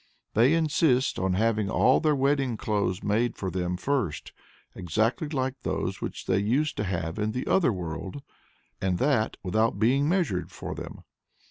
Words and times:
For 0.33 0.39
they 0.39 0.55
insist 0.55 1.19
on 1.19 1.33
having 1.33 1.69
all 1.69 1.99
their 1.99 2.15
wedding 2.15 2.57
clothes 2.57 3.03
made 3.03 3.35
for 3.37 3.51
them 3.51 3.77
first, 3.77 4.31
exactly 4.73 5.29
like 5.29 5.61
those 5.61 6.01
which 6.01 6.25
they 6.25 6.39
used 6.39 6.75
to 6.77 6.83
have 6.85 7.19
in 7.19 7.33
the 7.33 7.45
other 7.45 7.71
world, 7.71 8.23
and 8.81 8.97
that 8.97 9.37
without 9.43 9.77
being 9.77 10.09
measured 10.09 10.51
for 10.51 10.73
them. 10.73 11.03